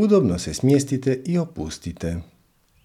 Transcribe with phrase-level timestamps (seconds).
[0.00, 2.16] udobno se smjestite i opustite.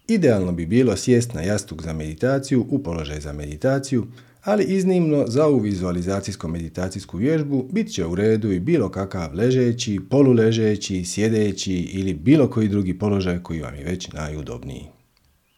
[0.08, 4.06] Idealno bi bilo sjest na jastuk za meditaciju u položaj za meditaciju,
[4.44, 11.04] ali iznimno za ovu vizualizacijsko-meditacijsku vježbu bit će u redu i bilo kakav ležeći, poluležeći,
[11.04, 14.86] sjedeći ili bilo koji drugi položaj koji vam je već najudobniji.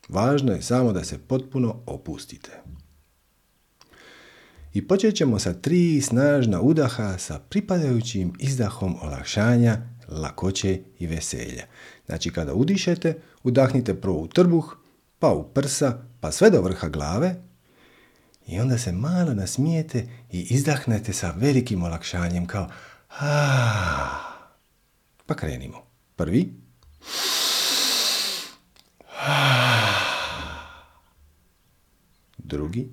[0.09, 2.51] Važno je samo da se potpuno opustite.
[4.75, 11.65] I počet ćemo sa tri snažna udaha sa pripadajućim izdahom olakšanja, lakoće i veselja.
[12.07, 14.77] Znači kada udišete, udahnite prvo u trbuh,
[15.19, 17.35] pa u prsa, pa sve do vrha glave
[18.47, 22.69] i onda se malo nasmijete i izdahnete sa velikim olakšanjem kao
[25.27, 25.83] Pa krenimo.
[26.17, 26.55] Prvi.
[32.39, 32.89] Drugi.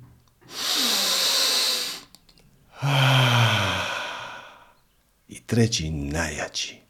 [5.28, 6.82] I treći najjači.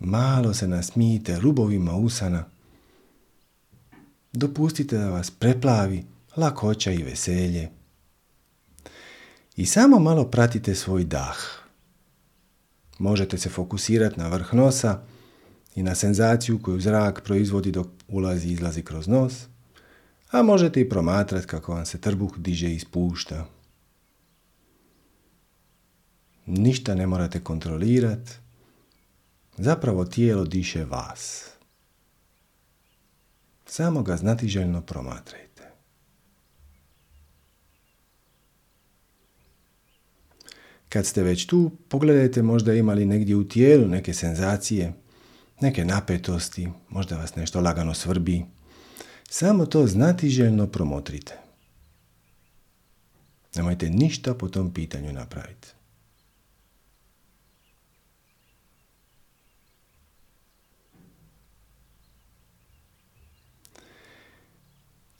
[0.00, 2.44] Malo se nasmijite rubovima usana.
[4.32, 6.04] Dopustite da vas preplavi
[6.36, 7.68] lakoća i veselje.
[9.56, 11.36] I samo malo pratite svoj dah.
[12.98, 15.02] Možete se fokusirati na vrh nosa
[15.74, 19.46] i na senzaciju koju zrak proizvodi dok ulazi i izlazi kroz nos,
[20.30, 23.46] a možete i promatrati kako vam se trbuh diže i spušta.
[26.46, 28.30] Ništa ne morate kontrolirati,
[29.62, 31.44] Zapravo tijelo diše vas.
[33.66, 35.70] Samo ga znatiželjno promatrajte.
[40.88, 44.92] Kad ste već tu, pogledajte možda imali negdje u tijelu neke senzacije,
[45.60, 48.44] neke napetosti, možda vas nešto lagano svrbi.
[49.28, 51.38] Samo to znatiželjno promotrite.
[53.54, 55.79] Nemojte ništa po tom pitanju napraviti.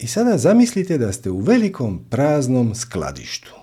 [0.01, 3.53] I sada zamislite da ste u velikom praznom skladištu.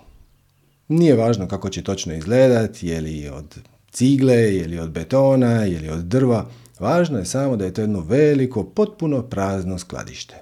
[0.88, 3.58] Nije važno kako će točno izgledati, je li od
[3.90, 6.50] cigle, je li od betona, je li od drva.
[6.78, 10.34] Važno je samo da je to jedno veliko, potpuno prazno skladište.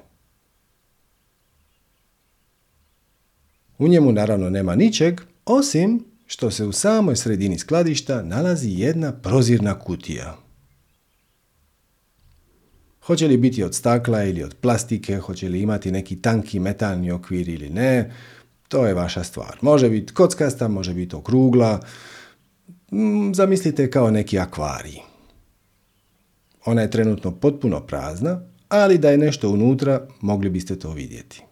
[3.78, 9.78] U njemu naravno nema ničeg, osim što se u samoj sredini skladišta nalazi jedna prozirna
[9.78, 10.45] kutija.
[13.06, 17.48] Hoće li biti od stakla ili od plastike, hoće li imati neki tanki metalni okvir
[17.48, 18.12] ili ne,
[18.68, 19.58] to je vaša stvar.
[19.60, 21.80] Može biti kockasta, može biti okrugla,
[22.92, 24.96] mm, zamislite kao neki akvarij.
[26.64, 31.42] Ona je trenutno potpuno prazna, ali da je nešto unutra, mogli biste to vidjeti.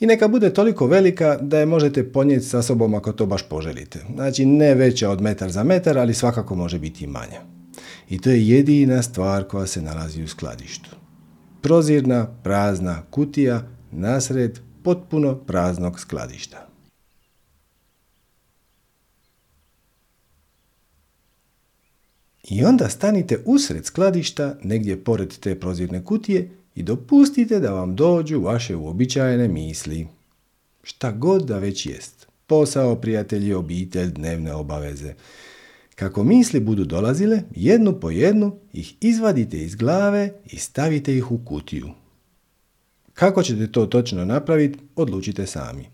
[0.00, 4.00] I neka bude toliko velika da je možete ponijeti sa sobom ako to baš poželite.
[4.14, 7.59] Znači ne veća od metar za metar, ali svakako može biti i manja.
[8.10, 10.90] I to je jedina stvar koja se nalazi u skladištu.
[11.62, 16.66] Prozirna, prazna kutija nasred potpuno praznog skladišta.
[22.48, 28.40] I onda stanite usred skladišta, negdje pored te prozirne kutije i dopustite da vam dođu
[28.40, 30.08] vaše uobičajene misli.
[30.82, 32.26] Šta god da već jest.
[32.46, 35.14] Posao, prijatelji, obitelj, dnevne obaveze.
[36.00, 41.38] Kako misli budu dolazile, jednu po jednu ih izvadite iz glave i stavite ih u
[41.44, 41.88] kutiju.
[43.14, 45.88] Kako ćete to točno napraviti, odlučite sami.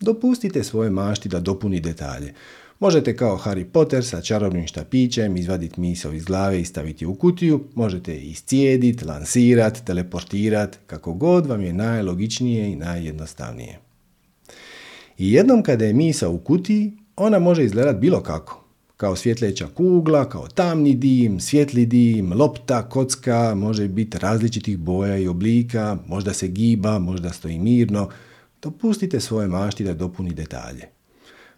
[0.00, 2.34] Dopustite svoje mašti da dopuni detalje.
[2.80, 7.64] Možete kao Harry Potter sa čarobnim štapićem izvaditi misao iz glave i staviti u kutiju,
[7.74, 13.78] možete iscijediti, lansirati, teleportirati, kako god vam je najlogičnije i najjednostavnije.
[15.18, 18.61] I jednom kada je misao u kutiji, ona može izgledati bilo kako
[19.02, 25.28] kao svjetleća kugla, kao tamni dim, svjetli dim, lopta, kocka, može biti različitih boja i
[25.28, 28.08] oblika, možda se giba, možda stoji mirno.
[28.62, 30.88] Dopustite svoje mašti da dopuni detalje.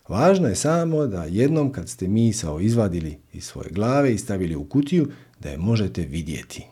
[0.08, 4.64] Važno je samo da jednom kad ste misao izvadili iz svoje glave i stavili u
[4.64, 5.08] kutiju,
[5.40, 6.66] da je možete vidjeti.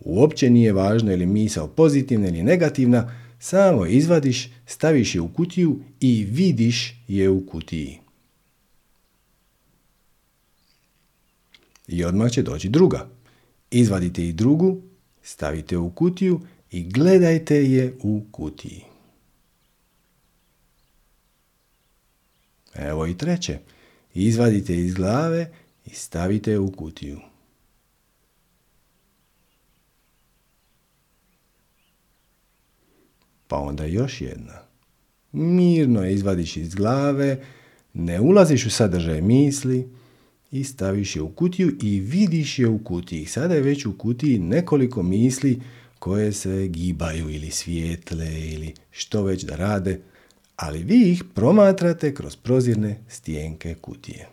[0.00, 5.80] Uopće nije važno je li misao pozitivna ili negativna, samo izvadiš, staviš je u kutiju
[6.00, 8.05] i vidiš je u kutiji.
[11.88, 13.08] I odmah će doći druga.
[13.70, 14.82] Izvadite i drugu,
[15.22, 16.40] stavite u kutiju
[16.70, 18.82] i gledajte je u kutiji.
[22.74, 23.58] Evo i treće.
[24.14, 25.52] Izvadite iz glave
[25.86, 27.20] i stavite u kutiju.
[33.48, 34.66] Pa onda još jedna.
[35.32, 37.44] mirno je izvadiš iz glave,
[37.92, 39.88] ne ulaziš u sadržaj misli
[40.50, 43.26] i staviš je u kutiju i vidiš je u kutiji.
[43.26, 45.60] Sada je već u kutiji nekoliko misli
[45.98, 50.00] koje se gibaju ili svijetle ili što već da rade,
[50.56, 54.28] ali vi ih promatrate kroz prozirne stijenke kutije.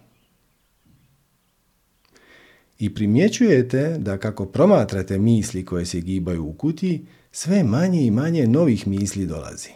[2.79, 8.47] I primjećujete da kako promatrate misli koje se gibaju u kutiji, sve manje i manje
[8.47, 9.69] novih misli dolazi.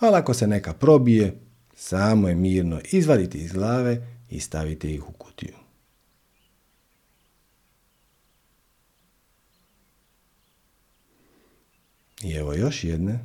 [0.00, 1.38] Ali ako se neka probije,
[1.76, 5.54] samo je mirno izvadite iz glave i stavite ih u kutiju.
[12.22, 13.18] I evo još jedne.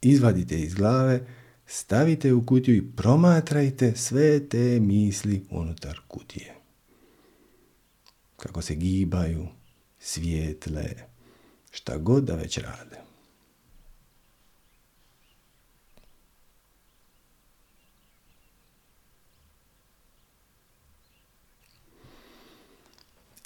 [0.00, 1.26] Izvadite iz glave,
[1.66, 6.54] stavite u kutiju i promatrajte sve te misli unutar kutije.
[8.36, 9.48] Kako se gibaju,
[9.98, 10.94] svijetle,
[11.70, 13.05] šta god da već rade.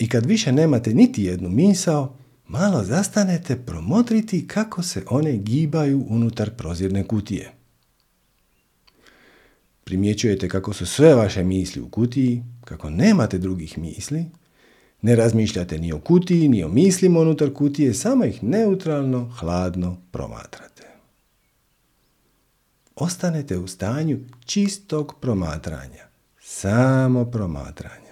[0.00, 2.16] I kad više nemate niti jednu misao,
[2.48, 7.52] malo zastanete promotriti kako se one gibaju unutar prozirne kutije.
[9.84, 14.24] Primjećujete kako su sve vaše misli u kutiji, kako nemate drugih misli,
[15.02, 20.86] ne razmišljate ni o kutiji, ni o mislima unutar kutije, samo ih neutralno, hladno promatrate.
[22.96, 26.04] Ostanete u stanju čistog promatranja,
[26.40, 28.09] samo promatranja.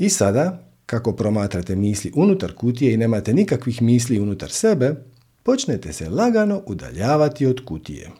[0.00, 4.94] I sada, kako promatrate misli unutar kutije i nemate nikakvih misli unutar sebe,
[5.42, 8.10] počnete se lagano udaljavati od kutije.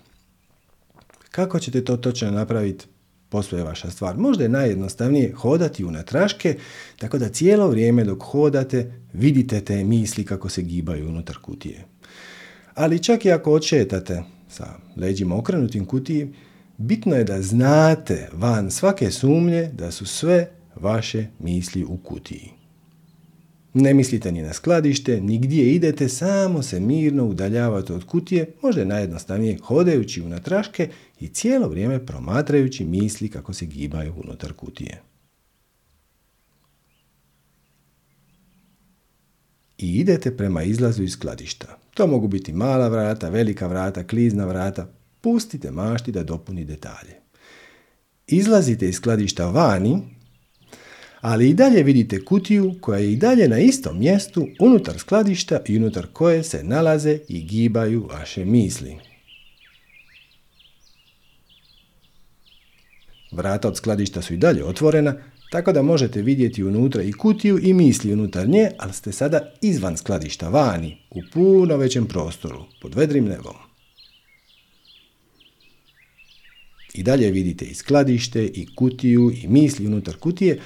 [1.30, 2.86] Kako ćete to točno napraviti?
[3.28, 4.16] Posve vaša stvar.
[4.16, 6.56] Možda je najjednostavnije hodati u natraške,
[6.98, 11.84] tako da cijelo vrijeme dok hodate vidite te misli kako se gibaju unutar kutije.
[12.74, 14.66] Ali čak i ako odšetate sa
[14.96, 16.34] leđima okrenutim kutiji,
[16.76, 22.50] bitno je da znate van svake sumnje da su sve vaše misli u kutiji.
[23.74, 28.80] Ne mislite ni na skladište, ni gdje idete, samo se mirno udaljavate od kutije, možda
[28.80, 30.88] je najjednostavnije hodajući u natraške
[31.20, 35.02] i cijelo vrijeme promatrajući misli kako se gibaju unutar kutije.
[39.78, 41.78] I idete prema izlazu iz skladišta.
[41.94, 44.92] To mogu biti mala vrata, velika vrata, klizna vrata.
[45.20, 47.20] Pustite mašti da dopuni detalje.
[48.26, 50.02] Izlazite iz skladišta vani
[51.20, 55.76] ali i dalje vidite kutiju koja je i dalje na istom mjestu unutar skladišta i
[55.76, 58.96] unutar koje se nalaze i gibaju vaše misli.
[63.32, 65.14] Vrata od skladišta su i dalje otvorena,
[65.50, 69.96] tako da možete vidjeti unutra i kutiju i misli unutar nje, ali ste sada izvan
[69.96, 73.54] skladišta, vani, u puno većem prostoru, pod vedrim nebom.
[76.94, 80.60] I dalje vidite i skladište, i kutiju, i misli unutar kutije,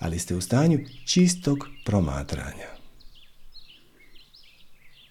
[0.00, 2.70] ali ste u stanju čistog promatranja.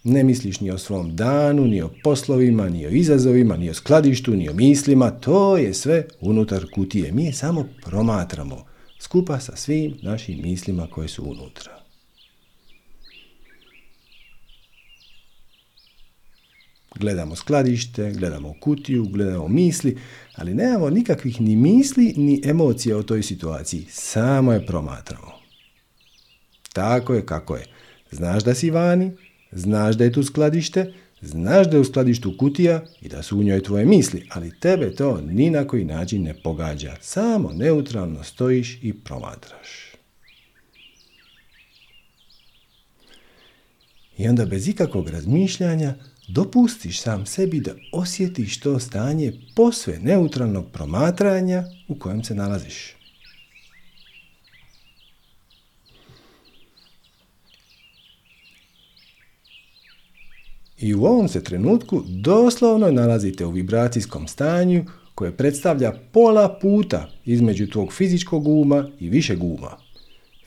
[0.04, 4.36] Ne misliš ni o svom danu, ni o poslovima, ni o izazovima, ni o skladištu,
[4.36, 7.12] ni o mislima, to je sve unutar kutije.
[7.12, 8.66] Mi je samo promatramo,
[9.00, 11.79] skupa sa svim našim mislima koje su unutra.
[17.00, 19.98] Gledamo skladište, gledamo kutiju, gledamo misli,
[20.36, 23.86] ali nemamo nikakvih ni misli ni emocija o toj situaciji.
[23.90, 25.32] Samo je promatramo.
[26.74, 27.66] Tako je kako je.
[28.12, 29.12] Znaš da si vani,
[29.52, 33.44] znaš da je tu skladište, znaš da je u skladištu kutija i da su u
[33.44, 36.96] njoj tvoje misli, ali tebe to ni na koji način ne pogađa.
[37.02, 39.90] Samo neutralno stojiš i promatraš.
[44.18, 45.96] I onda bez ikakvog razmišljanja
[46.30, 52.96] dopustiš sam sebi da osjetiš to stanje posve neutralnog promatranja u kojem se nalaziš.
[60.78, 67.68] I u ovom se trenutku doslovno nalazite u vibracijskom stanju koje predstavlja pola puta između
[67.68, 69.78] tvog fizičkog uma i višeg uma.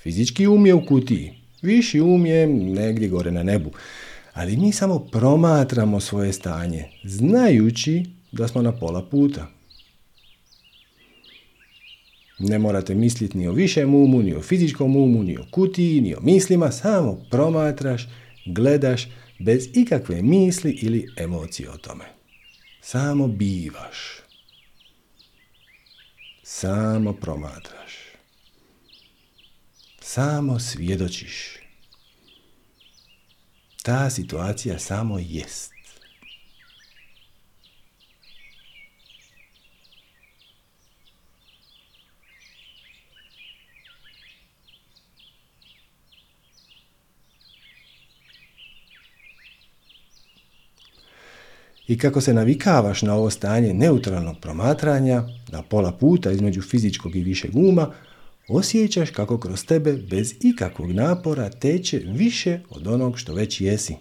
[0.03, 3.71] Fizički um je u kutiji, viši um je negdje gore na nebu
[4.33, 9.47] ali mi samo promatramo svoje stanje, znajući da smo na pola puta.
[12.39, 16.15] Ne morate misliti ni o višem umu, ni o fizičkom umu, ni o kutiji, ni
[16.15, 18.09] o mislima, samo promatraš,
[18.47, 19.09] gledaš
[19.39, 22.05] bez ikakve misli ili emocije o tome.
[22.81, 24.23] Samo bivaš.
[26.43, 27.93] Samo promatraš.
[30.01, 31.62] Samo svjedočiš.
[33.83, 35.73] Ta situacija samo jest.
[51.89, 57.23] I kako se navikavaš na ovo stanje neutralnog promatranja, na pola puta između fizičkog i
[57.23, 57.93] višeg uma,
[58.49, 63.95] osjećaš kako kroz tebe bez ikakvog napora teče više od onog što već jesi.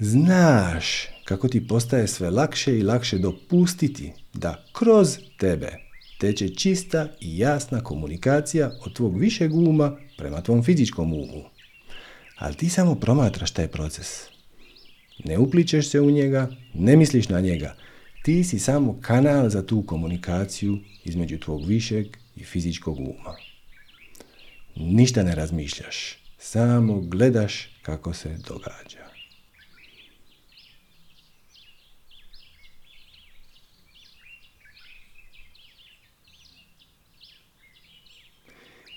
[0.00, 5.72] Znaš kako ti postaje sve lakše i lakše dopustiti da kroz tebe
[6.18, 11.44] teče čista i jasna komunikacija od tvog višeg uma prema tvom fizičkom umu.
[12.38, 14.06] Ali ti samo promatraš taj proces.
[15.24, 17.76] Ne upličeš se u njega, ne misliš na njega.
[18.22, 22.06] Ti si samo kanal za tu komunikaciju između tvog višeg
[22.40, 23.36] i fizičkog uma.
[24.76, 29.08] Ništa ne razmišljaš, samo gledaš kako se događa.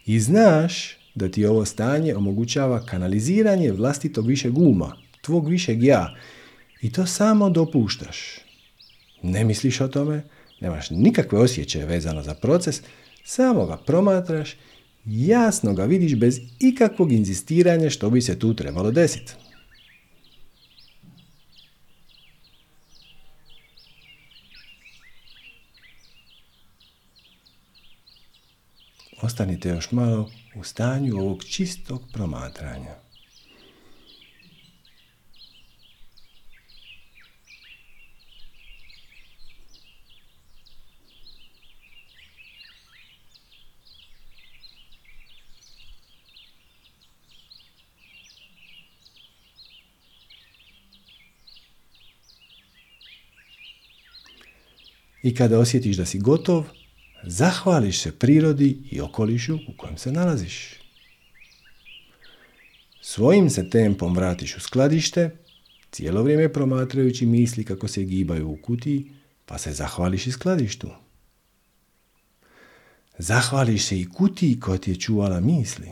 [0.05, 6.15] I znaš da ti ovo stanje omogućava kanaliziranje vlastitog višeg uma, tvog višeg ja.
[6.81, 8.39] I to samo dopuštaš.
[9.21, 10.23] Ne misliš o tome,
[10.59, 12.81] nemaš nikakve osjećaje vezano za proces,
[13.23, 14.55] samo ga promatraš,
[15.05, 19.33] jasno ga vidiš bez ikakvog inzistiranja što bi se tu trebalo desiti.
[29.21, 33.00] Ostanite još malo u stanju ovog čistog promatranja.
[55.23, 56.65] I kada osjetiš da si gotov,
[57.23, 60.81] zahvališ se prirodi i okolišu u kojem se nalaziš.
[63.01, 65.37] Svojim se tempom vratiš u skladište,
[65.91, 69.11] cijelo vrijeme promatrajući misli kako se gibaju u kutiji,
[69.45, 70.89] pa se zahvališ i skladištu.
[73.17, 75.89] Zahvališ se i kutiji koja ti je čuvala misli.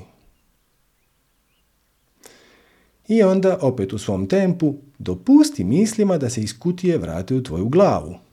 [3.08, 7.70] I onda, opet u svom tempu, dopusti mislima da se iz kutije vrate u tvoju
[7.70, 8.29] glavu.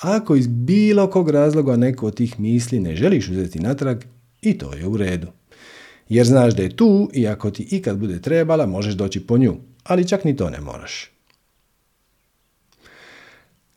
[0.00, 4.04] Ako iz bilo kog razloga neko od tih misli ne želiš uzeti natrag,
[4.42, 5.26] i to je u redu.
[6.08, 9.56] Jer znaš da je tu i ako ti ikad bude trebala, možeš doći po nju,
[9.84, 11.10] ali čak ni to ne moraš.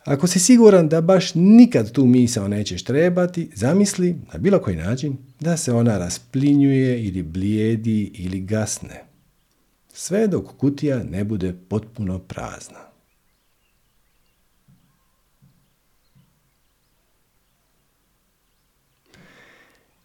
[0.06, 5.18] Ako si siguran da baš nikad tu misao nećeš trebati, zamisli na bilo koji način
[5.40, 9.04] da se ona rasplinjuje ili blijedi ili gasne.
[9.94, 12.93] Sve dok kutija ne bude potpuno prazna.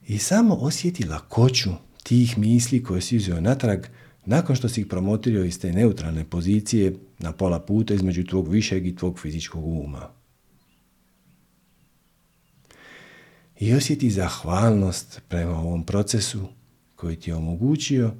[0.09, 1.71] I samo osjeti lakoću
[2.03, 3.87] tih misli koje si uzeo natrag
[4.25, 8.87] nakon što si ih promotrio iz te neutralne pozicije na pola puta između tvog višeg
[8.87, 10.11] i tvog fizičkog uma.
[13.59, 16.49] I osjeti zahvalnost prema ovom procesu
[16.97, 18.15] koji ti je omogućio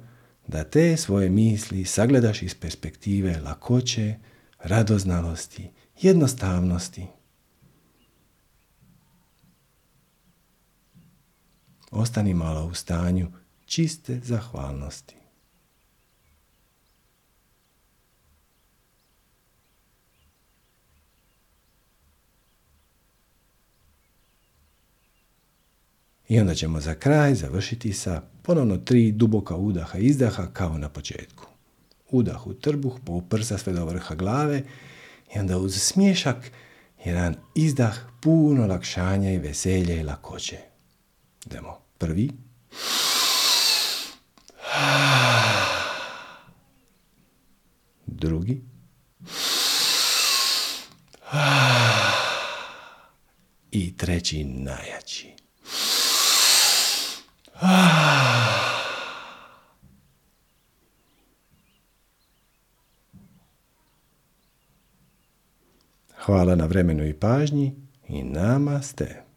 [0.47, 4.15] da te svoje misli sagledaš iz perspektive lakoće,
[4.59, 5.69] radoznalosti,
[6.01, 7.05] jednostavnosti–
[11.91, 13.31] ostani malo u stanju
[13.65, 15.15] čiste zahvalnosti.
[26.29, 30.89] I onda ćemo za kraj završiti sa ponovno tri duboka udaha i izdaha kao na
[30.89, 31.45] početku.
[32.11, 34.63] Udah u trbuh, po prsa sve do vrha glave
[35.35, 36.51] i onda uz smješak
[37.05, 40.68] jedan izdah puno lakšanja i veselja i lakoće.
[41.45, 41.81] Idemo.
[41.97, 42.29] Prvi.
[48.05, 48.61] Drugi.
[53.71, 55.33] I treći najjači.
[66.25, 67.75] Hvala na vremenu i pažnji
[68.07, 69.28] i nama ste.